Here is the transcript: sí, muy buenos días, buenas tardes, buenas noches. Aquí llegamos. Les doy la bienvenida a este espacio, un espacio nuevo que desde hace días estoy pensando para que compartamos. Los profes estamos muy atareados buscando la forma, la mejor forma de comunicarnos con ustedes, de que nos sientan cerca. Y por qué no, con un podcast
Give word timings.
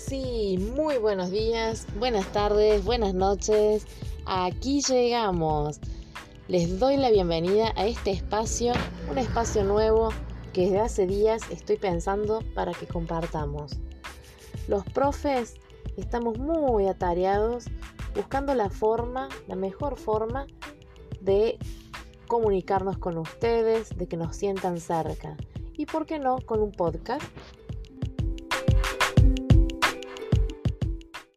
sí, 0.00 0.56
muy 0.74 0.96
buenos 0.96 1.30
días, 1.30 1.86
buenas 1.98 2.26
tardes, 2.32 2.84
buenas 2.84 3.12
noches. 3.14 3.86
Aquí 4.24 4.80
llegamos. 4.80 5.78
Les 6.48 6.78
doy 6.78 6.96
la 6.96 7.10
bienvenida 7.10 7.72
a 7.76 7.86
este 7.86 8.10
espacio, 8.10 8.72
un 9.10 9.18
espacio 9.18 9.62
nuevo 9.62 10.08
que 10.52 10.62
desde 10.62 10.80
hace 10.80 11.06
días 11.06 11.42
estoy 11.50 11.76
pensando 11.76 12.40
para 12.54 12.72
que 12.72 12.86
compartamos. 12.86 13.72
Los 14.68 14.84
profes 14.84 15.54
estamos 15.96 16.38
muy 16.38 16.88
atareados 16.88 17.66
buscando 18.14 18.54
la 18.54 18.70
forma, 18.70 19.28
la 19.48 19.54
mejor 19.54 19.98
forma 19.98 20.46
de 21.20 21.58
comunicarnos 22.26 22.98
con 22.98 23.18
ustedes, 23.18 23.96
de 23.96 24.08
que 24.08 24.16
nos 24.16 24.34
sientan 24.34 24.80
cerca. 24.80 25.36
Y 25.76 25.86
por 25.86 26.06
qué 26.06 26.18
no, 26.18 26.38
con 26.40 26.60
un 26.60 26.72
podcast 26.72 27.22